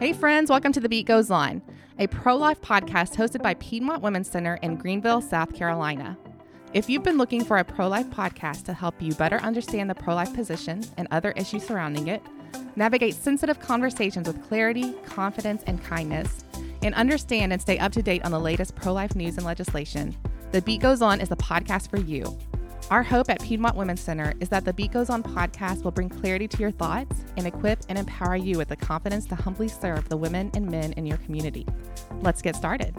[0.00, 1.60] Hey, friends, welcome to The Beat Goes On,
[1.98, 6.16] a pro life podcast hosted by Piedmont Women's Center in Greenville, South Carolina.
[6.72, 9.96] If you've been looking for a pro life podcast to help you better understand the
[9.96, 12.22] pro life position and other issues surrounding it,
[12.76, 16.44] navigate sensitive conversations with clarity, confidence, and kindness,
[16.80, 20.16] and understand and stay up to date on the latest pro life news and legislation,
[20.52, 22.38] The Beat Goes On is the podcast for you.
[22.90, 26.08] Our hope at Piedmont Women's Center is that the Beat Goes On podcast will bring
[26.08, 30.08] clarity to your thoughts and equip and empower you with the confidence to humbly serve
[30.08, 31.66] the women and men in your community.
[32.22, 32.94] Let's get started.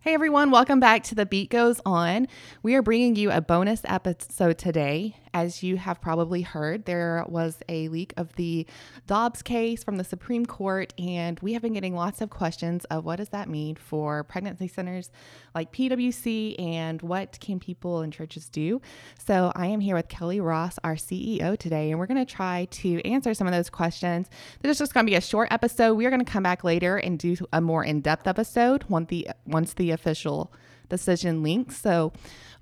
[0.00, 2.26] Hey everyone, welcome back to The Beat Goes On.
[2.62, 5.14] We are bringing you a bonus episode today.
[5.34, 8.66] As you have probably heard, there was a leak of the
[9.06, 13.04] Dobbs case from the Supreme Court, and we have been getting lots of questions of
[13.04, 15.10] what does that mean for pregnancy centers
[15.54, 18.80] like PWC and what can people and churches do.
[19.18, 22.66] So I am here with Kelly Ross, our CEO today, and we're going to try
[22.70, 24.28] to answer some of those questions.
[24.60, 25.94] This is just going to be a short episode.
[25.94, 29.28] We are going to come back later and do a more in-depth episode once the
[29.46, 30.52] once the official
[30.88, 31.76] decision links.
[31.76, 32.12] So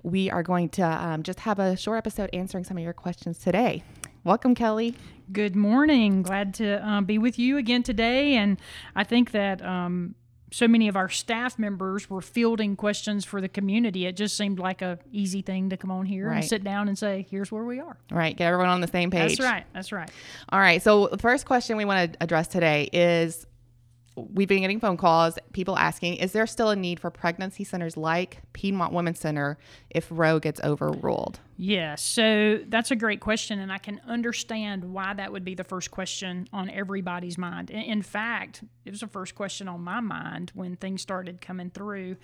[0.07, 3.39] we are going to um, just have a short episode answering some of your questions
[3.39, 3.83] today.
[4.23, 4.95] Welcome, Kelly.
[5.33, 6.23] Good morning.
[6.23, 8.35] Glad to uh, be with you again today.
[8.37, 8.57] And
[8.95, 10.15] I think that um,
[10.53, 14.07] so many of our staff members were fielding questions for the community.
[14.07, 16.37] It just seemed like a easy thing to come on here Right.
[16.37, 19.11] and sit down and say, "Here's where we are." Right, get everyone on the same
[19.11, 19.39] page.
[19.39, 19.65] That's right.
[19.75, 20.09] That's right.
[20.51, 20.81] All right.
[20.81, 23.45] So the first question we want to address today is
[24.17, 27.97] we've been getting phone calls, people asking, is there still a need for pregnancy centers
[27.97, 29.59] like Piedmont Women's Center
[29.91, 31.39] if Roe gets overruled?
[31.59, 32.03] Yes.
[32.03, 35.91] So that's a great question, and I can understand why that would be the first
[35.91, 37.71] question on everybody's mind.
[37.71, 41.71] In- In fact, it was the first question on my mind when things started coming
[41.71, 42.17] through.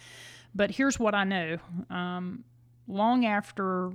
[0.54, 1.58] But here's what I know:
[1.90, 2.44] um,
[2.86, 3.92] long after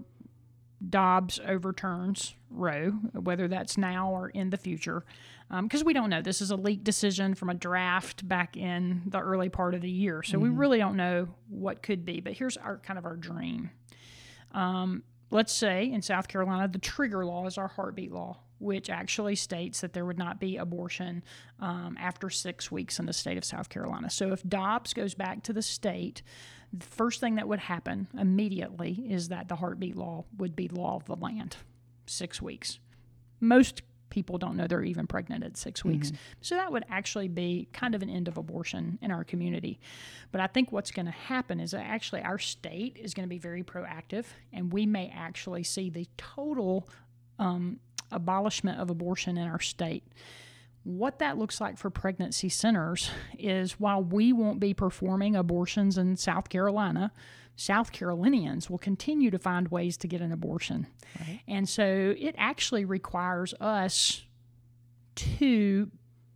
[0.87, 5.03] Dobbs overturns Roe, whether that's now or in the future,
[5.49, 6.21] Um, because we don't know.
[6.21, 9.89] This is a leaked decision from a draft back in the early part of the
[9.89, 10.57] year, so we mm-hmm.
[10.57, 12.19] really don't know what could be.
[12.19, 13.71] But here's our kind of our dream
[14.51, 19.35] um, let's say in South Carolina, the trigger law is our heartbeat law, which actually
[19.35, 21.23] states that there would not be abortion
[21.59, 24.09] um, after six weeks in the state of South Carolina.
[24.09, 26.21] So if Dobbs goes back to the state,
[26.73, 30.95] the first thing that would happen immediately is that the heartbeat law would be law
[30.95, 31.57] of the land,
[32.05, 32.79] six weeks.
[33.39, 36.11] Most people don't know they're even pregnant at 6 weeks.
[36.41, 39.79] So that would actually be kind of an end of abortion in our community.
[40.31, 43.29] But I think what's going to happen is that actually our state is going to
[43.29, 46.87] be very proactive, and we may actually see the total
[47.39, 47.79] um,
[48.11, 50.03] abolishment of abortion in our state.
[50.83, 56.15] What that looks like for pregnancy centers is while we won't be performing abortions in
[56.15, 57.11] South Carolina,
[57.57, 60.87] South Carolinians will continue to find ways to get an abortion.
[61.47, 64.23] And so it actually requires us
[65.15, 65.91] to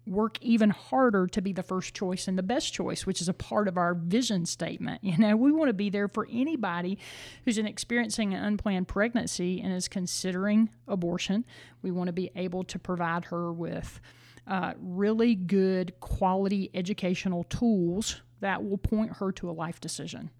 [0.07, 3.33] work even harder to be the first choice and the best choice, which is a
[3.33, 4.99] part of our vision statement.
[5.11, 6.97] You know, we want to be there for anybody
[7.45, 11.45] who's in experiencing an unplanned pregnancy and is considering abortion.
[11.81, 13.99] We want to be able to provide her with
[14.47, 20.31] uh, really good quality educational tools that will point her to a life decision.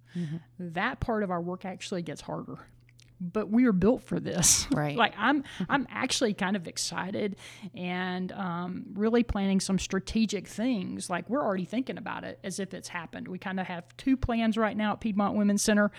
[0.59, 2.59] That part of our work actually gets harder
[3.21, 4.67] but we are built for this.
[4.81, 4.95] Right.
[4.95, 7.35] like I'm, I'm actually kind of excited
[7.75, 11.09] and um, really planning some strategic things.
[11.09, 13.27] Like we're already thinking about it as if it's happened.
[13.27, 15.91] We kind of have two plans right now at Piedmont Women's Center: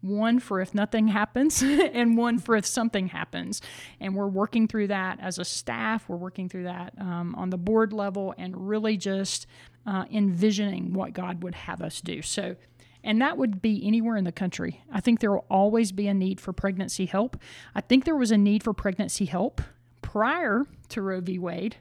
[0.00, 3.60] one for if nothing happens, and one for if something happens.
[4.00, 6.08] And we're working through that as a staff.
[6.08, 9.46] We're working through that um, on the board level, and really just
[9.86, 12.22] uh, envisioning what God would have us do.
[12.22, 12.56] So
[13.02, 14.82] and that would be anywhere in the country.
[14.92, 17.36] I think there will always be a need for pregnancy help.
[17.74, 19.60] I think there was a need for pregnancy help
[20.02, 21.38] prior to Roe v.
[21.38, 21.76] Wade.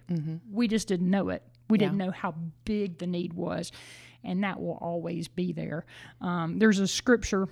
[0.52, 1.44] We just didn't know it.
[1.70, 2.34] We didn't know how
[2.66, 3.72] big the need was,
[4.24, 5.86] and that will always be there.
[6.22, 7.48] Um, there's a scripture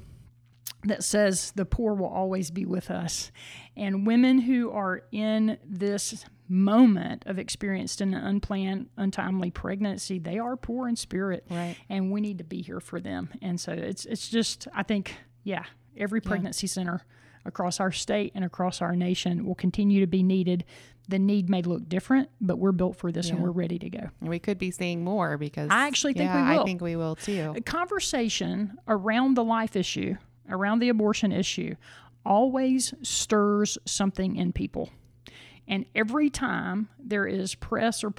[0.90, 3.32] that says the poor will always be with us.
[3.76, 10.56] And women who are in this moment of experienced an unplanned, untimely pregnancy, they are
[10.56, 11.46] poor in spirit.
[11.50, 11.76] Right.
[11.90, 13.30] And we need to be here for them.
[13.42, 15.64] And so it's it's just I think, yeah,
[15.96, 17.04] every pregnancy center
[17.46, 20.66] across our state and across our nation will continue to be needed.
[21.10, 24.10] The need may look different, but we're built for this and we're ready to go.
[24.20, 26.66] We could be seeing more because I actually think yeah, we I will.
[26.66, 27.54] think we will too.
[27.56, 30.16] A conversation around the life issue,
[30.50, 31.76] around the abortion issue,
[32.26, 34.90] always stirs something in people.
[35.68, 38.12] And every time there is press or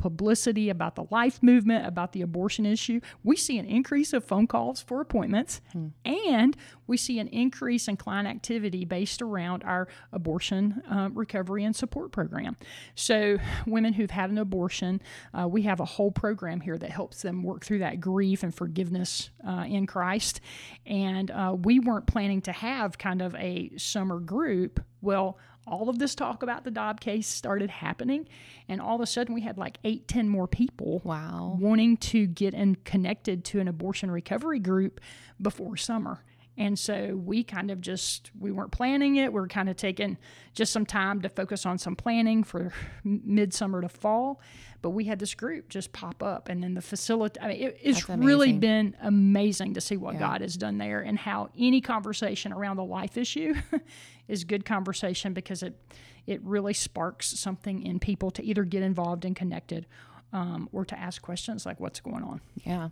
[0.00, 4.46] publicity about the life movement, about the abortion issue, we see an increase of phone
[4.46, 5.60] calls for appointments
[6.06, 6.56] and
[6.86, 12.12] we see an increase in client activity based around our abortion uh, recovery and support
[12.12, 12.56] program.
[12.94, 13.36] So,
[13.66, 15.02] women who've had an abortion,
[15.38, 18.54] uh, we have a whole program here that helps them work through that grief and
[18.54, 20.40] forgiveness uh, in Christ.
[20.86, 24.80] And uh, we weren't planning to have kind of a summer group.
[25.02, 28.28] Well, all of this talk about the Dobb case started happening,
[28.68, 31.56] and all of a sudden we had like eight, ten more people wow.
[31.60, 35.00] wanting to get in connected to an abortion recovery group
[35.40, 36.24] before summer.
[36.60, 39.32] And so we kind of just, we weren't planning it.
[39.32, 40.18] We are kind of taking
[40.52, 42.70] just some time to focus on some planning for
[43.02, 44.42] midsummer to fall.
[44.82, 46.50] But we had this group just pop up.
[46.50, 50.20] And then the facility, I mean, it, it's really been amazing to see what yeah.
[50.20, 53.54] God has done there and how any conversation around the life issue
[54.28, 55.80] is good conversation because it,
[56.26, 59.86] it really sparks something in people to either get involved and connected
[60.32, 62.40] um, or to ask questions like what's going on.
[62.64, 62.90] Yeah.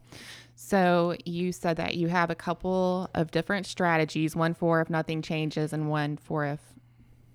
[0.57, 5.23] So you said that you have a couple of different strategies one for if nothing
[5.23, 6.61] changes, and one for if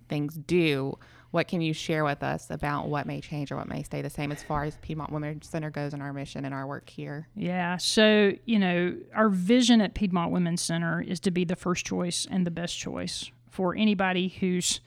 [0.08, 0.98] things do.
[1.30, 4.10] What can you share with us about what may change or what may stay the
[4.10, 7.26] same as far as Piedmont Women's Center goes in our mission and our work here?
[7.34, 7.76] Yeah.
[7.76, 12.24] So, you know, our vision at Piedmont Women's Center is to be the first choice
[12.30, 14.80] and the best choice for anybody who's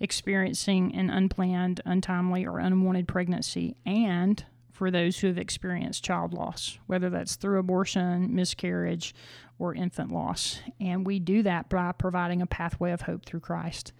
[0.00, 6.78] experiencing an unplanned, untimely, or unwanted pregnancy, and for those who have experienced child loss,
[6.86, 9.14] whether that's through abortion, miscarriage,
[9.58, 10.60] or infant loss.
[10.80, 13.92] And we do that by providing a pathway of hope through Christ.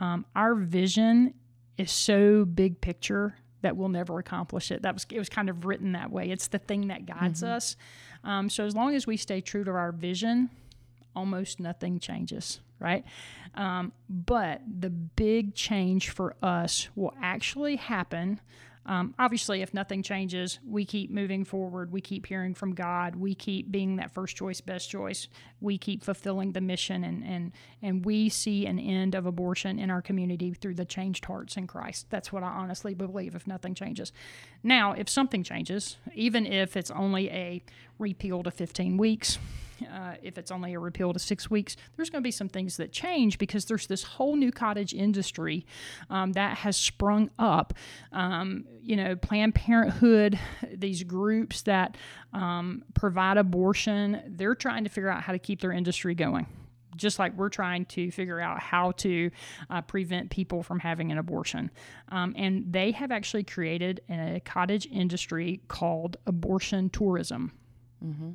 [0.00, 1.34] Um, our vision
[1.76, 4.82] is so big picture that we'll never accomplish it.
[4.82, 6.30] That was it was kind of written that way.
[6.30, 7.52] It's the thing that guides mm-hmm.
[7.52, 7.76] us.
[8.24, 10.50] Um, so as long as we stay true to our vision,
[11.14, 13.04] almost nothing changes right?
[13.54, 18.40] Um, but the big change for us will actually happen.
[18.88, 21.90] Um, obviously, if nothing changes, we keep moving forward.
[21.90, 23.16] We keep hearing from God.
[23.16, 25.26] We keep being that first choice, best choice.
[25.60, 27.52] We keep fulfilling the mission, and and
[27.82, 31.66] and we see an end of abortion in our community through the changed hearts in
[31.66, 32.06] Christ.
[32.10, 33.34] That's what I honestly believe.
[33.34, 34.12] If nothing changes,
[34.62, 37.64] now if something changes, even if it's only a
[37.98, 39.38] repeal to 15 weeks,
[39.82, 42.76] uh, if it's only a repeal to six weeks, there's going to be some things
[42.76, 45.66] that change because there's this whole new cottage industry
[46.10, 47.74] um, that has sprung up.
[48.12, 50.38] Um, you know, Planned Parenthood,
[50.72, 51.96] these groups that
[52.32, 56.46] um, provide abortion, they're trying to figure out how to keep their industry going
[56.96, 59.30] just like we're trying to figure out how to
[59.70, 61.70] uh, prevent people from having an abortion.
[62.08, 67.52] Um, and they have actually created a cottage industry called abortion tourism.
[68.04, 68.30] Mm-hmm.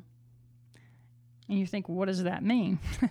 [1.48, 2.78] And you think, what does that mean?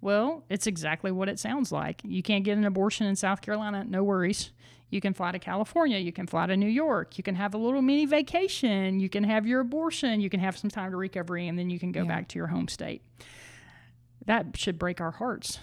[0.00, 2.00] well, it's exactly what it sounds like.
[2.04, 4.50] You can't get an abortion in South Carolina, no worries.
[4.90, 7.58] You can fly to California, you can fly to New York, you can have a
[7.58, 11.48] little mini vacation, you can have your abortion, you can have some time to recovery,
[11.48, 12.08] and then you can go yeah.
[12.08, 13.02] back to your home state.
[14.26, 15.58] That should break our hearts.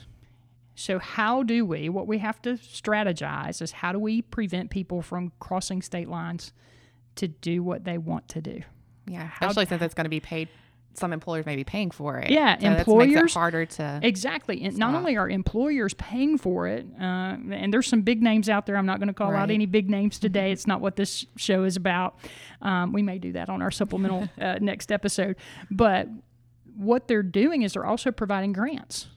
[0.76, 5.02] So, how do we, what we have to strategize is how do we prevent people
[5.02, 6.52] from crossing state lines
[7.16, 8.62] to do what they want to do?
[9.08, 10.50] Yeah, especially since it's going to be paid
[10.94, 12.30] some employers may be paying for it.
[12.30, 14.64] Yeah, so employers harder to exactly.
[14.64, 17.04] And not only are employers paying for it, uh,
[17.52, 18.76] and there's some big names out there.
[18.76, 19.42] I'm not going to call right.
[19.42, 20.52] out any big names today.
[20.52, 22.20] It's not what this show is about.
[22.62, 25.38] Um, we may do that on our supplemental uh, next episode.
[25.70, 26.08] But
[26.76, 29.08] what they're doing is they're also providing grants.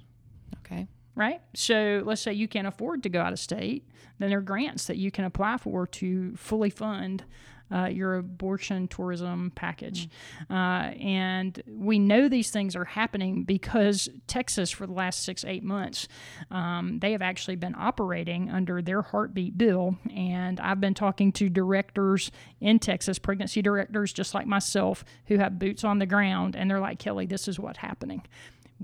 [0.60, 0.86] Okay.
[1.14, 1.40] Right.
[1.54, 4.86] So let's say you can't afford to go out of state, then there are grants
[4.86, 7.24] that you can apply for to fully fund
[7.72, 10.08] uh, your abortion tourism package.
[10.50, 10.54] Mm.
[10.54, 15.64] Uh, and we know these things are happening because Texas, for the last six, eight
[15.64, 16.08] months,
[16.50, 19.96] um, they have actually been operating under their heartbeat bill.
[20.14, 22.30] And I've been talking to directors
[22.60, 26.56] in Texas, pregnancy directors just like myself, who have boots on the ground.
[26.56, 28.22] And they're like, Kelly, this is what's happening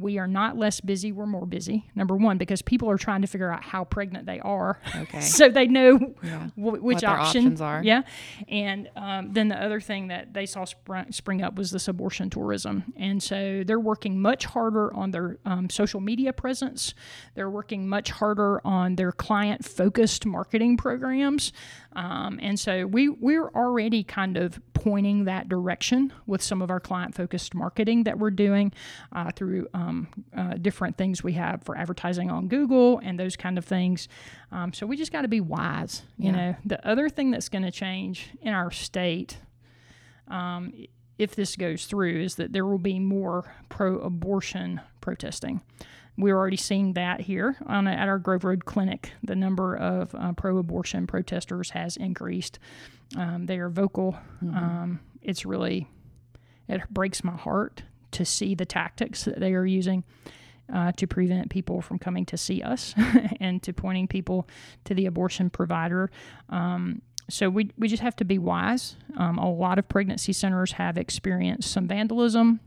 [0.00, 1.90] we are not less busy we're more busy.
[1.94, 4.80] Number one because people are trying to figure out how pregnant they are.
[4.96, 5.20] Okay.
[5.40, 6.48] So they know yeah.
[6.56, 7.82] w- which option, options are.
[7.82, 8.02] Yeah.
[8.48, 12.30] And um, then the other thing that they saw spring, spring up was this abortion
[12.30, 12.92] tourism.
[12.96, 16.94] And so they're working much harder on their um, social media presence.
[17.34, 21.52] They're working much harder on their client focused marketing programs.
[21.94, 26.80] Um, and so we we're already kind of pointing that direction with some of our
[26.80, 28.72] client focused marketing that we're doing
[29.12, 33.58] uh, through um, uh, different things we have for advertising on Google and those kind
[33.58, 34.08] of things.
[34.50, 36.02] Um, so we just got to be wise.
[36.16, 36.32] You yeah.
[36.32, 39.36] know, the other thing that's going to change in our state.
[40.28, 40.72] Um,
[41.18, 45.60] if this goes through, is that there will be more pro abortion protesting.
[46.20, 49.12] We're already seeing that here on, at our Grove Road Clinic.
[49.22, 52.58] The number of uh, pro abortion protesters has increased.
[53.16, 54.18] Um, they are vocal.
[54.42, 55.88] Um, it's really,
[56.68, 60.04] it breaks my heart to see the tactics that they are using.
[60.72, 62.94] Uh, to prevent people from coming to see us
[63.40, 64.46] and to pointing people
[64.84, 66.12] to the abortion provider.
[66.48, 68.94] Um, so we, we just have to be wise.
[69.16, 72.60] Um, a lot of pregnancy centers have experienced some vandalism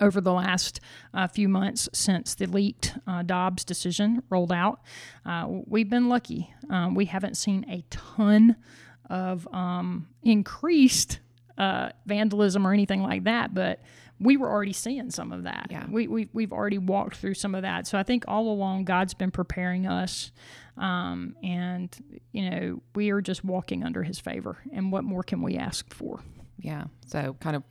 [0.00, 0.80] over the last
[1.12, 4.80] uh, few months since the leaked uh, Dobbs decision rolled out.
[5.24, 6.52] Uh, we've been lucky.
[6.70, 8.56] Um, we haven't seen a ton
[9.08, 11.20] of um, increased
[11.58, 13.80] uh, vandalism or anything like that, but
[14.20, 15.66] we were already seeing some of that.
[15.70, 15.86] Yeah.
[15.88, 17.86] We, we, we've already walked through some of that.
[17.86, 20.32] So I think all along, God's been preparing us.
[20.76, 21.94] Um, and,
[22.32, 24.58] you know, we are just walking under his favor.
[24.72, 26.20] And what more can we ask for?
[26.58, 26.84] Yeah.
[27.06, 27.62] So, kind of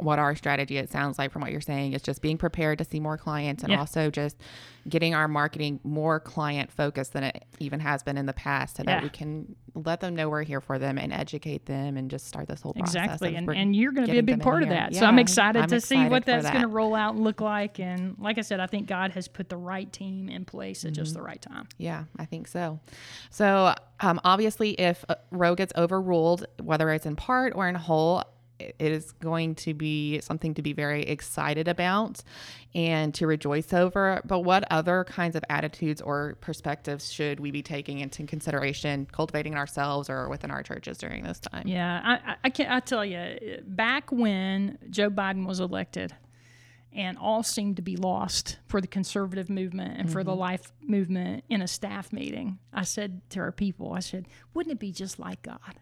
[0.00, 2.84] what our strategy, it sounds like from what you're saying, is just being prepared to
[2.84, 3.78] see more clients and Yeah.
[3.78, 4.36] also just
[4.86, 8.82] getting our marketing more client focused than it even has been in the past so
[8.86, 8.94] Yeah.
[8.96, 12.26] that we can let them know we're here for them and educate them and just
[12.26, 12.96] start this whole process.
[13.04, 13.34] Exactly.
[13.36, 14.76] And, and you're going to be a big part of here.
[14.78, 14.94] that.
[14.94, 17.80] so I'm excited I'm to see what that's going to roll out and look like.
[17.80, 20.92] And like I said, I think God has put the right team in place at
[20.92, 21.02] Mm-hmm.
[21.02, 21.66] just the right time.
[21.78, 22.78] Yeah, I think so.
[23.30, 28.22] So, um, obviously, if uh, Roe gets overruled, whether it's in part or in whole,
[28.58, 32.22] it is going to be something to be very excited about
[32.74, 34.20] and to rejoice over.
[34.24, 39.52] But what other kinds of attitudes or perspectives should we be taking into consideration, cultivating
[39.52, 41.66] in ourselves or within our churches during this time?
[41.66, 46.14] Yeah, I, I, can I tell you, back when Joe Biden was elected,
[46.90, 50.40] and all seemed to be lost for the conservative movement and for the mm-hmm.
[50.40, 54.78] life movement in a staff meeting, I said to our people, I said, wouldn't it
[54.78, 55.78] be just like God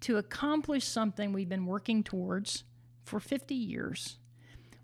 [0.00, 2.64] to accomplish something we've been working towards
[3.04, 4.18] for 50 years?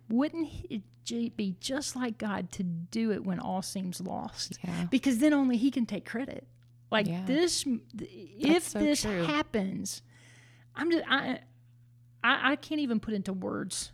[0.09, 4.59] Wouldn't it be just like God to do it when all seems lost?
[4.62, 4.87] Yeah.
[4.90, 6.47] Because then only He can take credit.
[6.90, 7.25] Like Yeah.
[7.25, 7.64] this,
[7.99, 9.25] if so this true.
[9.25, 10.02] happens,
[10.75, 11.40] I'm just I,
[12.23, 13.92] I I can't even put into words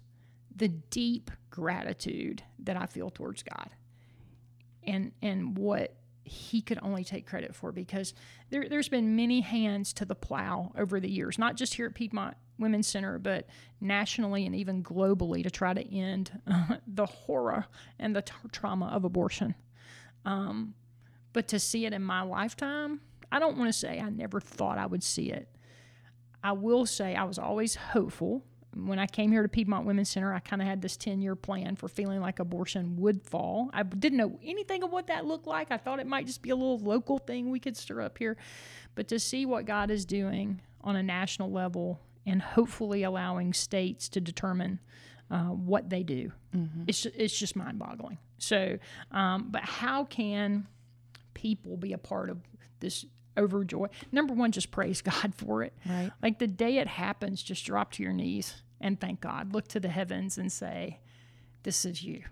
[0.54, 3.70] the deep gratitude that I feel towards God,
[4.82, 5.94] and and what
[6.28, 8.14] He could only take credit for because
[8.50, 11.94] there there's been many hands to the plow over the years, not just here at
[11.94, 13.46] Piedmont Women's Center, but
[13.80, 16.30] nationally and even globally to try to end
[16.86, 17.66] the horror
[17.98, 19.54] and the t- trauma of abortion.
[20.24, 20.74] Um,
[21.32, 24.78] but to see it in my lifetime, I don't want to say I never thought
[24.78, 25.48] I would see it.
[26.42, 28.44] I will say I was always hopeful.
[28.86, 31.34] When I came here to Piedmont Women's Center, I kind of had this 10 year
[31.34, 33.70] plan for feeling like abortion would fall.
[33.72, 35.70] I didn't know anything of what that looked like.
[35.70, 38.36] I thought it might just be a little local thing we could stir up here.
[38.94, 44.08] But to see what God is doing on a national level and hopefully allowing states
[44.10, 44.80] to determine
[45.30, 46.32] uh, what they do,
[46.86, 48.18] it's, it's just mind boggling.
[48.38, 48.78] So,
[49.10, 50.66] um, but how can
[51.34, 52.38] people be a part of
[52.80, 53.04] this
[53.38, 53.88] overjoy.
[54.12, 55.72] Number one, just praise God for it.
[55.86, 56.10] Right.
[56.22, 59.52] Like the day it happens, just drop to your knees and thank God.
[59.52, 61.00] Look to the heavens and say,
[61.62, 62.22] This is you.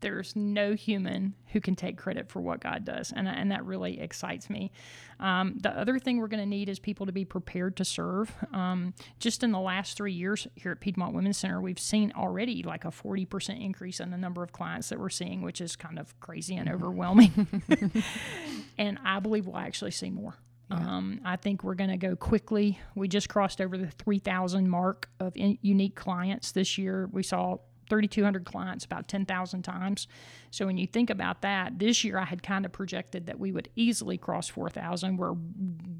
[0.00, 3.12] There's no human who can take credit for what God does.
[3.14, 4.72] And, and that really excites me.
[5.20, 8.34] Um, the other thing we're going to need is people to be prepared to serve.
[8.52, 12.64] Um, just in the last three years here at Piedmont Women's Center, we've seen already
[12.64, 16.00] like a 40% increase in the number of clients that we're seeing, which is kind
[16.00, 17.62] of crazy and overwhelming.
[18.78, 20.34] and I believe we'll actually see more.
[20.72, 22.78] Um, I think we're going to go quickly.
[22.94, 27.08] We just crossed over the 3,000 mark of in, unique clients this year.
[27.12, 27.58] We saw
[27.92, 30.08] 3,200 clients about 10,000 times.
[30.50, 33.52] So when you think about that, this year I had kind of projected that we
[33.52, 35.18] would easily cross 4,000.
[35.18, 35.34] We're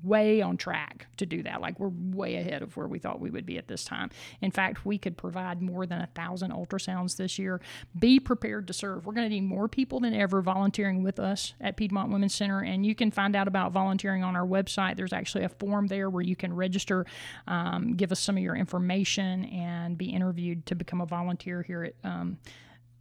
[0.03, 1.61] way on track to do that.
[1.61, 4.09] Like we're way ahead of where we thought we would be at this time.
[4.41, 7.61] In fact, we could provide more than a thousand ultrasounds this year.
[7.99, 9.05] Be prepared to serve.
[9.05, 12.61] We're going to need more people than ever volunteering with us at Piedmont Women's Center,
[12.61, 14.97] and you can find out about volunteering on our website.
[14.97, 17.05] There's actually a form there where you can register,
[17.47, 21.82] um, give us some of your information, and be interviewed to become a volunteer here
[21.85, 21.95] at.
[22.05, 22.39] Um,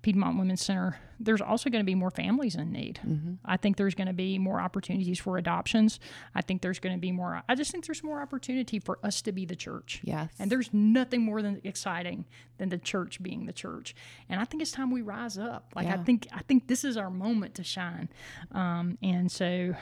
[0.02, 3.00] Piedmont Women's Center, there's also going to be more families in need.
[3.46, 6.00] I think there's going to be more opportunities for adoptions.
[6.34, 9.22] I think there's going to be more, I just think there's more opportunity for us
[9.22, 10.02] to be the church.
[10.04, 10.32] Yes.
[10.40, 12.26] And there's nothing more than exciting
[12.58, 13.94] than the church being the church.
[14.28, 15.72] And I think it's time we rise up.
[15.76, 18.10] Like I think I think this is our moment to shine.
[18.52, 19.76] Um, and so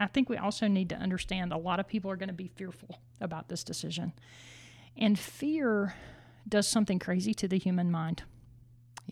[0.00, 2.48] I think we also need to understand a lot of people are going to be
[2.48, 4.12] fearful about this decision.
[4.96, 5.94] And fear
[6.48, 8.24] does something crazy to the human mind.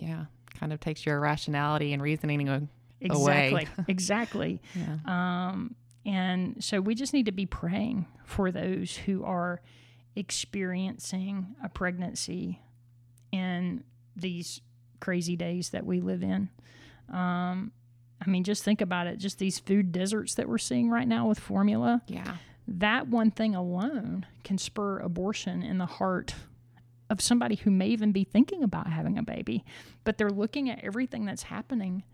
[0.00, 0.24] Yeah.
[0.58, 2.66] Kind of takes your rationality and reasoning a-
[3.00, 3.50] Exactly.
[3.52, 3.66] away.
[3.88, 4.62] exactly.
[4.74, 4.96] Yeah.
[5.06, 9.60] Um, and so we just need to be praying for those who are
[10.16, 12.60] experiencing a pregnancy
[13.32, 13.84] in
[14.16, 14.60] these
[15.00, 16.48] crazy days that we live in.
[17.12, 17.72] Um,
[18.24, 19.18] I mean, just think about it.
[19.18, 22.02] Just these food deserts that we're seeing right now with formula.
[22.06, 22.36] Yeah.
[22.68, 26.34] That one thing alone can spur abortion in the heart
[27.10, 29.64] of somebody who may even be thinking about having a baby,
[30.04, 32.04] but they're looking at everything that's happening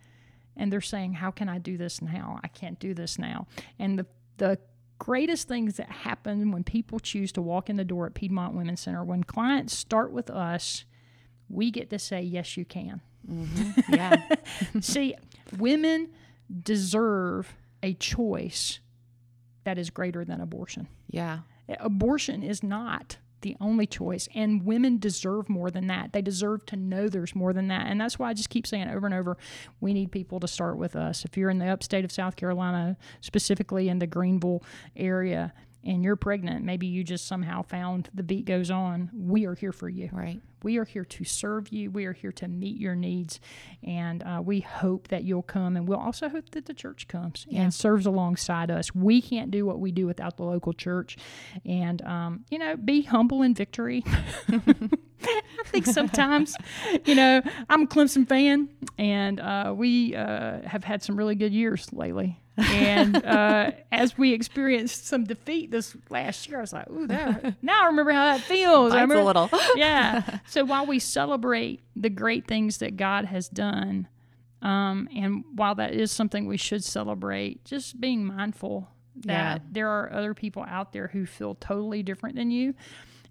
[0.56, 2.40] and they're saying, How can I do this now?
[2.42, 3.46] I can't do this now.
[3.78, 4.06] And the,
[4.38, 4.58] the
[4.98, 8.80] greatest things that happen when people choose to walk in the door at Piedmont Women's
[8.80, 10.84] Center, when clients start with us,
[11.48, 13.02] we get to say, Yes, you can.
[13.30, 13.94] Mm-hmm.
[13.94, 14.28] Yeah.
[14.80, 15.14] See,
[15.58, 16.08] women
[16.62, 18.80] deserve a choice
[19.64, 20.88] that is greater than abortion.
[21.10, 21.40] yeah.
[21.80, 26.12] Abortion is not the only choice, and women deserve more than that.
[26.12, 27.86] They deserve to know there's more than that.
[27.86, 29.36] And that's why I just keep saying over and over
[29.80, 31.24] we need people to start with us.
[31.24, 34.64] If you're in the upstate of South Carolina, specifically in the Greenville
[34.96, 35.52] area,
[35.84, 39.72] and you're pregnant, maybe you just somehow found the beat goes on, we are here
[39.72, 40.10] for you.
[40.12, 40.40] Right.
[40.62, 41.92] We are here to serve you.
[41.92, 43.38] We are here to meet your needs.
[43.84, 45.76] And uh, we hope that you'll come.
[45.76, 47.62] And we'll also hope that the church comes Yeah.
[47.62, 48.92] and serves alongside us.
[48.92, 51.18] We can't do what we do without the local church.
[51.64, 54.02] And, um, you know, be humble in victory.
[54.48, 56.56] I think sometimes,
[57.04, 58.68] you know, I'm a Clemson fan,
[58.98, 62.40] and uh, we uh, have had some really good years lately.
[62.58, 67.54] And uh, as we experienced some defeat this last year, I was like, "Ooh, that,
[67.62, 69.50] now I remember how that feels." I Bites a little.
[69.76, 70.38] yeah.
[70.46, 74.08] So while we celebrate the great things that God has done,
[74.62, 79.58] um, and while that is something we should celebrate, just being mindful that Yeah.
[79.70, 82.74] there are other people out there who feel totally different than you.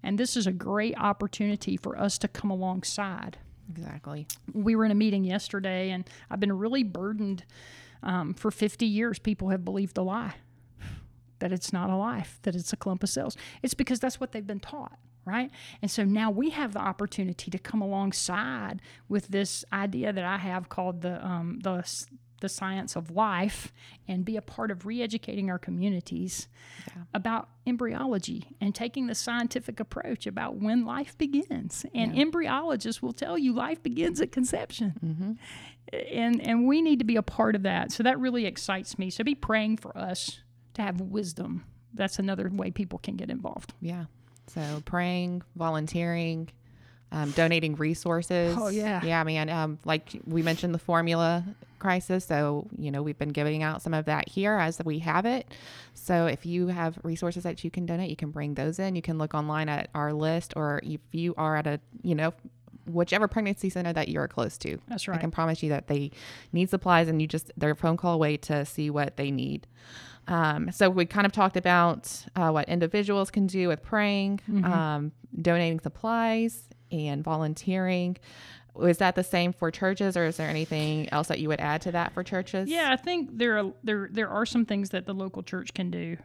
[0.02, 3.38] And this is a great opportunity for us to come alongside.
[3.68, 4.26] Exactly.
[4.52, 7.44] We were in a meeting yesterday, and I've been really burdened.
[8.02, 10.34] Um, for 50 years, people have believed a lie
[11.38, 13.36] that it's not a life, that it's a clump of cells.
[13.62, 15.50] It's because that's what they've been taught, right?
[15.82, 20.38] And so now we have the opportunity to come alongside with this idea that I
[20.38, 21.84] have called the um, the
[22.42, 23.72] the science of life
[24.06, 26.48] and be a part of re-educating our communities
[27.14, 31.86] about embryology and taking the scientific approach about when life begins.
[31.94, 35.38] And embryologists will tell you life begins at conception
[35.92, 37.92] and and we need to be a part of that.
[37.92, 39.10] So that really excites me.
[39.10, 40.40] So be praying for us
[40.74, 41.64] to have wisdom.
[41.94, 43.72] That's another way people can get involved.
[43.80, 44.04] Yeah.
[44.48, 46.50] So praying, volunteering,
[47.12, 48.56] um, donating resources.
[48.58, 49.02] Oh, yeah.
[49.04, 49.48] Yeah, man.
[49.48, 51.44] Um, like we mentioned the formula
[51.78, 52.24] crisis.
[52.24, 55.46] So, you know, we've been giving out some of that here as we have it.
[55.94, 58.96] So if you have resources that you can donate, you can bring those in.
[58.96, 62.32] You can look online at our list or if you are at a, you know,
[62.86, 64.78] whichever pregnancy center that you're close to.
[64.88, 65.16] That's right.
[65.18, 66.10] I can promise you that they
[66.52, 69.66] need supplies and you just, they're a phone call away to see what they need.
[70.28, 74.64] Um, so we kind of talked about uh, what individuals can do with praying, Mm-hmm.
[74.64, 78.16] um, donating supplies, and volunteering.
[78.82, 81.80] Is that the same for churches, or is there anything else that you would add
[81.82, 82.68] to that for churches?
[82.68, 85.90] Yeah, I think there are there there are some things that the local church can
[85.90, 86.16] do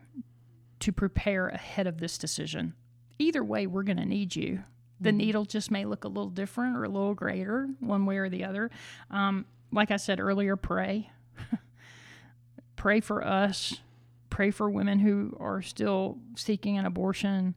[0.81, 2.73] to prepare ahead of this decision.
[3.19, 4.63] Either way, we're going to need you.
[5.01, 8.29] The needle just may look a little different or a little greater, one way or
[8.29, 8.69] the other.
[9.09, 11.09] Um, like I said earlier, pray.
[12.75, 13.81] pray for us.
[14.29, 17.55] Pray for women who are still seeking an abortion.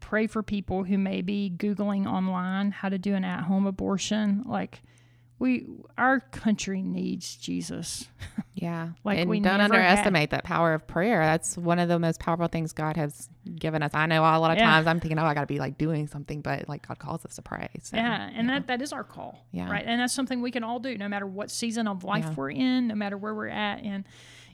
[0.00, 4.42] Pray for people who may be Googling online how to do an at home abortion.
[4.46, 4.82] Like,
[5.38, 5.66] we,
[5.98, 8.08] our country needs Jesus.
[8.54, 8.90] yeah.
[9.02, 11.20] Like and we don't underestimate that power of prayer.
[11.24, 13.90] That's one of the most powerful things God has given us.
[13.94, 14.64] I know a lot of Yeah.
[14.70, 17.24] times I'm thinking, oh, I got to be like doing something, but like God calls
[17.26, 17.68] us to pray.
[17.82, 19.44] So, Yeah, and that that is our call.
[19.50, 19.70] Yeah.
[19.70, 19.84] Right.
[19.84, 22.34] And that's something we can all do no matter what season of life Yeah.
[22.34, 23.82] we're in, no matter where we're at.
[23.82, 24.04] And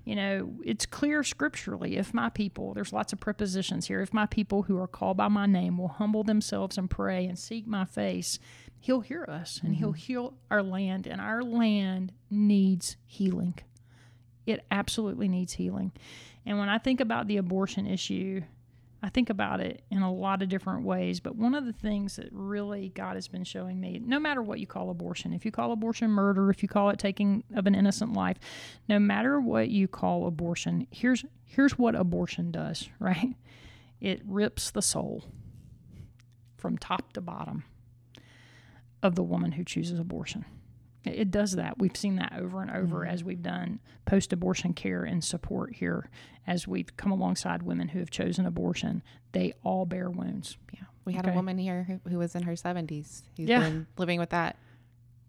[0.07, 4.25] you know, it's clear scripturally if my people, there's lots of prepositions here, if my
[4.25, 7.85] people who are called by my name will humble themselves and pray and seek my
[7.85, 8.39] face,
[8.81, 9.97] he'll hear us and he'll mm-hmm.
[9.97, 13.55] heal our land and our land needs healing.
[14.47, 15.93] It absolutely needs healing.
[16.47, 18.43] And when I think about the abortion issue,
[19.03, 22.17] I think about it in a lot of different ways, but one of the things
[22.17, 25.51] that really God has been showing me, no matter what you call abortion, if you
[25.51, 28.39] call abortion murder, if you call it taking of an innocent life,
[28.89, 33.35] no matter what you call abortion, here's here's what abortion does, right?
[34.01, 35.25] It rips the soul
[36.57, 37.65] from top to bottom
[39.03, 40.45] of the woman who chooses abortion.
[41.05, 41.79] It does that.
[41.79, 46.11] We've seen that over and over as we've done post abortion care and support here,
[46.47, 49.03] as we've come alongside women who have chosen abortion.
[49.33, 50.59] They all bear wounds.
[50.75, 50.81] yeah.
[51.07, 51.33] We had Okay.
[51.33, 53.61] a woman here who, who was in her 70s who's Yeah.
[53.61, 54.57] been living with that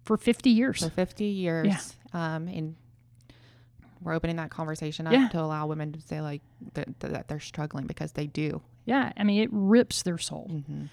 [0.04, 0.84] For 50 years.
[0.84, 1.68] for 50 years.
[2.14, 2.36] Yeah.
[2.36, 2.76] Um, and
[4.02, 5.30] we're opening that conversation up Yeah.
[5.30, 6.42] to allow women to say like
[6.74, 8.62] that, that they're struggling because they do.
[8.86, 10.50] Yeah, I mean, it rips their soul.
[10.52, 10.86] Mm-hmm.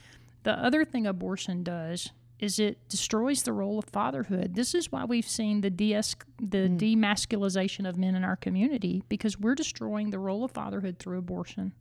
[0.45, 4.55] The other thing abortion does is it destroys the role of fatherhood.
[4.55, 6.79] This is why we've seen the de- the mm.
[6.79, 11.72] demasculization of men in our community because we're destroying the role of fatherhood through abortion.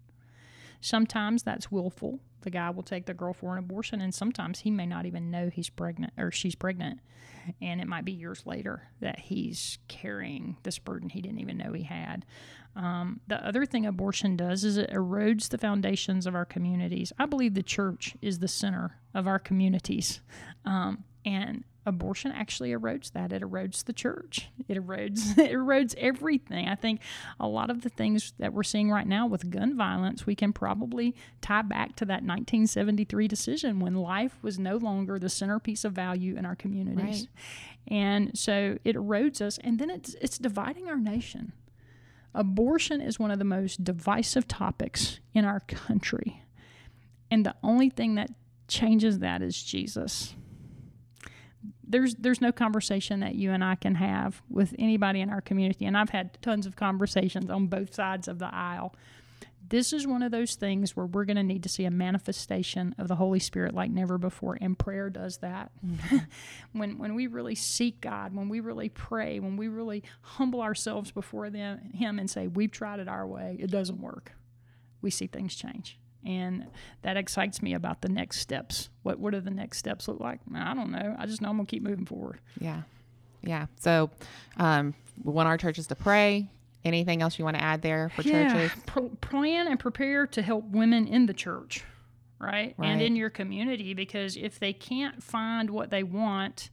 [0.81, 2.19] Sometimes that's willful.
[2.41, 5.31] The guy will take the girl for an abortion, and sometimes he may not even
[5.31, 6.99] know he's pregnant or she's pregnant.
[7.61, 11.73] And it might be years later that he's carrying this burden he didn't even know
[11.73, 12.25] he had.
[12.77, 17.11] Um, the other thing abortion does is it erodes the foundations of our communities.
[17.17, 20.21] I believe the church is the center of our communities.
[20.63, 23.33] Um, and abortion actually erodes that.
[23.33, 24.49] It erodes the church.
[24.67, 26.67] It erodes it erodes everything.
[26.67, 27.01] I think
[27.39, 30.53] a lot of the things that we're seeing right now with gun violence, we can
[30.53, 35.93] probably tie back to that 1973 decision when life was no longer the centerpiece of
[35.93, 37.27] value in our communities.
[37.27, 37.27] Right.
[37.87, 41.53] And so it erodes us and then it's it's dividing our nation.
[42.33, 46.43] Abortion is one of the most divisive topics in our country.
[47.31, 48.29] And the only thing that
[48.67, 50.35] changes that is Jesus
[51.87, 55.85] there's there's no conversation that you and I can have with anybody in our community
[55.85, 58.93] and I've had tons of conversations on both sides of the aisle.
[59.69, 62.95] This is one of those things where we're going to need to see a manifestation
[62.97, 65.71] of the Holy Spirit like never before and prayer does that.
[65.85, 66.17] Mm-hmm.
[66.79, 71.11] when when we really seek God, when we really pray, when we really humble ourselves
[71.11, 74.33] before them him and say we've tried it our way, it doesn't work.
[75.01, 76.67] We see things change and
[77.03, 78.89] that excites me about the next steps.
[79.03, 80.41] What what do the next steps look like?
[80.53, 81.15] I don't know.
[81.17, 82.39] I just know I'm gonna keep moving forward.
[82.59, 82.81] Yeah,
[83.43, 83.67] yeah.
[83.79, 84.11] So,
[84.57, 86.49] um, we want our churches to pray.
[86.87, 88.53] Anything else you want to add there for yeah.
[88.53, 88.79] churches?
[88.85, 91.83] P- plan and prepare to help women in the church,
[92.39, 92.73] right?
[92.77, 92.87] right?
[92.87, 96.69] And in your community, because if they can't find what they want,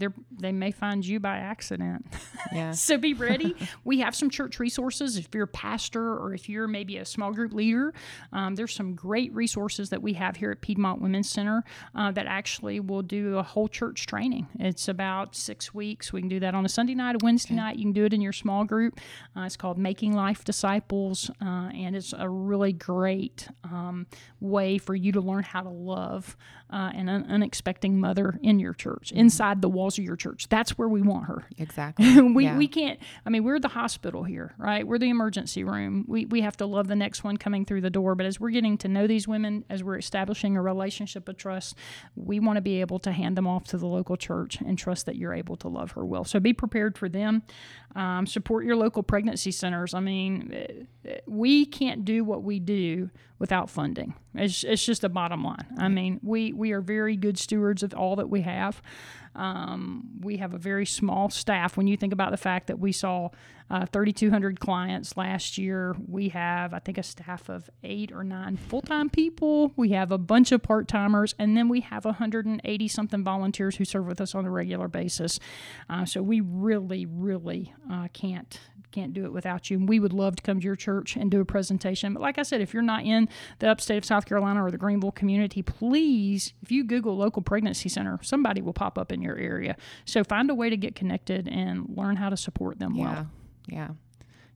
[0.00, 0.08] they
[0.40, 2.06] they may find you by accident.
[2.52, 2.72] Yeah.
[2.72, 3.54] so be ready.
[3.84, 5.16] we have some church resources.
[5.16, 7.94] If you're a pastor or if you're maybe a small group leader,
[8.32, 11.62] um, there's some great resources that we have here at Piedmont Women's Center
[11.94, 14.48] uh, that actually will do a whole church training.
[14.58, 16.12] It's about six weeks.
[16.12, 17.62] We can do that on a Sunday night, a Wednesday okay.
[17.62, 17.76] night.
[17.76, 18.98] You can do it in your small group.
[19.36, 24.06] Uh, it's called Making Life Disciples, uh, and it's a really great um,
[24.40, 26.36] way for you to learn how to love
[26.72, 29.20] uh, an un- unexpected mother in your church, mm-hmm.
[29.20, 30.48] inside the walls of your church.
[30.48, 31.46] That's where we want her.
[31.58, 32.20] Exactly.
[32.34, 32.56] we, yeah.
[32.56, 34.86] we can't, I mean, we're the hospital here, right?
[34.86, 36.04] We're the emergency room.
[36.08, 38.14] We, we have to love the next one coming through the door.
[38.14, 41.76] But as we're getting to know these women, as we're establishing a relationship of trust,
[42.16, 45.06] we want to be able to hand them off to the local church and trust
[45.06, 46.24] that you're able to love her well.
[46.24, 47.42] So be prepared for them.
[47.96, 49.94] Um, support your local pregnancy centers.
[49.94, 54.14] I mean, eh, we can't do what we do without funding.
[54.34, 55.66] It's, it's just a bottom line.
[55.78, 58.80] I mean, we, we are very good stewards of all that we have.
[59.40, 61.78] Um, we have a very small staff.
[61.78, 63.30] When you think about the fact that we saw
[63.70, 68.58] uh, 3,200 clients last year, we have, I think, a staff of eight or nine
[68.58, 69.72] full time people.
[69.76, 73.86] We have a bunch of part timers, and then we have 180 something volunteers who
[73.86, 75.40] serve with us on a regular basis.
[75.88, 79.76] Uh, so we really, really uh, can't can't do it without you.
[79.78, 82.12] And we would love to come to your church and do a presentation.
[82.12, 84.78] But like I said, if you're not in the upstate of South Carolina or the
[84.78, 89.36] Greenville community, please, if you Google local pregnancy center, somebody will pop up in your
[89.36, 89.76] area.
[90.04, 93.04] So find a way to get connected and learn how to support them yeah.
[93.04, 93.30] well.
[93.66, 93.88] Yeah.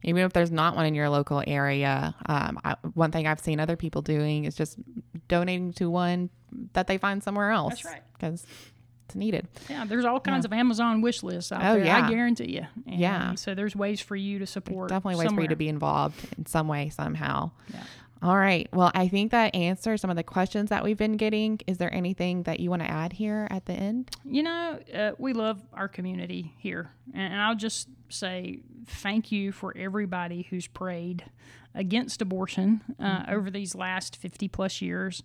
[0.03, 3.59] Even if there's not one in your local area, um, I, one thing I've seen
[3.59, 4.79] other people doing is just
[5.29, 6.29] donating to one
[6.75, 7.75] that they find somewhere else.
[7.75, 8.03] That's right.
[8.13, 8.47] Because
[9.07, 9.49] it's needed.
[9.69, 10.49] Yeah, there's all kinds yeah.
[10.49, 11.85] of Amazon wish lists out oh, there.
[11.85, 12.07] Yeah.
[12.07, 12.67] I guarantee you.
[12.87, 13.35] And yeah.
[13.35, 14.89] So there's ways for you to support.
[14.89, 15.39] There's definitely ways somewhere.
[15.39, 17.51] for you to be involved in some way, somehow.
[17.73, 17.83] Yeah.
[18.23, 18.67] All right.
[18.73, 21.61] Well, I think that answers some of the questions that we've been getting.
[21.67, 24.11] Is there anything that you want to add here at the end?
[24.25, 26.91] You know, uh, we love our community here.
[27.13, 31.27] And I'll just say thank you for everybody who's prayed
[31.75, 33.35] against abortion uh, mm-hmm.
[33.35, 35.23] over these last 50 plus years.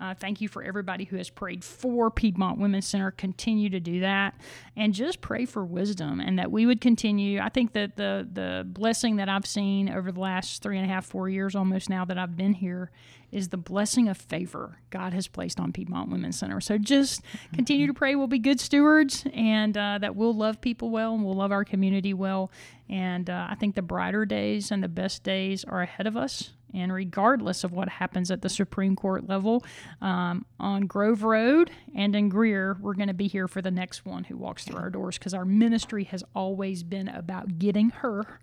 [0.00, 3.10] Uh, thank you for everybody who has prayed for Piedmont Women's Center.
[3.10, 4.34] Continue to do that,
[4.74, 7.38] and just pray for wisdom, and that we would continue.
[7.40, 10.92] I think that the the blessing that I've seen over the last three and a
[10.92, 12.90] half, four years almost now that I've been here
[13.30, 16.60] is the blessing of favor God has placed on Piedmont Women's Center.
[16.60, 17.22] So just
[17.54, 21.24] continue to pray we'll be good stewards, and uh, that we'll love people well, and
[21.24, 22.50] we'll love our community well.
[22.88, 26.52] And uh, I think the brighter days and the best days are ahead of us.
[26.74, 29.64] And regardless of what happens at the Supreme Court level,
[30.00, 34.04] um, on Grove Road and in Greer, we're going to be here for the next
[34.04, 38.40] one who walks through our doors because our ministry has always been about getting her,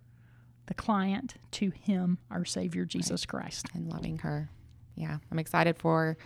[0.68, 3.42] the client, to Him, our Savior, Jesus right.
[3.42, 3.68] Christ.
[3.74, 4.50] And loving her.
[4.96, 6.18] Yeah, I'm excited for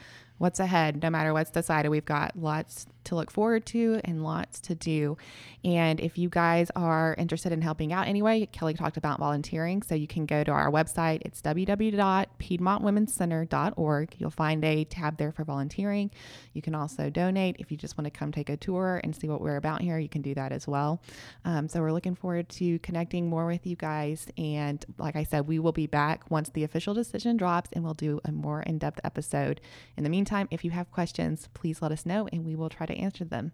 [0.41, 1.89] what's ahead, no matter what's decided.
[1.89, 5.17] We've got lots to look forward to and lots to do.
[5.63, 9.83] And if you guys are interested in helping out anyway, Kelly talked about volunteering.
[9.83, 11.21] So you can go to our website.
[11.25, 14.15] It's www.piedmontwomencenter.org.
[14.17, 16.09] You'll find a tab there for volunteering.
[16.53, 17.55] You can also donate.
[17.59, 19.99] If you just want to come take a tour and see what we're about here,
[19.99, 21.01] you can do that as well.
[21.45, 24.25] Um, so we're looking forward to connecting more with you guys.
[24.37, 27.93] And like I said, we will be back once the official decision drops and we'll
[27.93, 29.61] do a more in depth episode.
[29.97, 32.85] In the meantime, if you have questions, please let us know and we will try
[32.85, 33.51] to to answer them.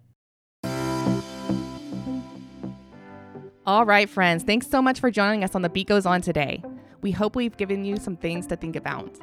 [3.66, 6.64] All right, friends, thanks so much for joining us on The Beat Goes On today.
[7.02, 9.18] We hope we've given you some things to think about.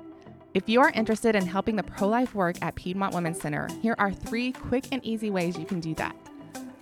[0.52, 3.96] If you are interested in helping the pro life work at Piedmont Women's Center, here
[3.98, 6.14] are three quick and easy ways you can do that.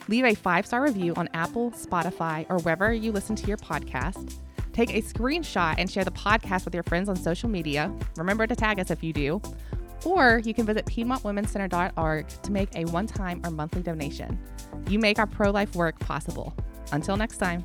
[0.09, 4.39] Leave a five star review on Apple, Spotify, or wherever you listen to your podcast.
[4.73, 7.95] Take a screenshot and share the podcast with your friends on social media.
[8.17, 9.41] Remember to tag us if you do
[10.05, 14.38] or you can visit PiedmontWomenCenter.org to make a one time or monthly donation.
[14.88, 16.55] You make our pro life work possible.
[16.93, 17.65] Until next time.